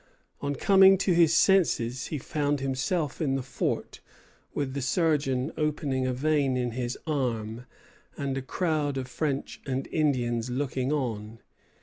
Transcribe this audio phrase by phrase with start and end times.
[0.41, 3.99] On coming to his senses he found himself in the fort,
[4.51, 7.67] with the surgeon opening a vein in his arm
[8.17, 11.37] and a crowd of French and Indians looking on.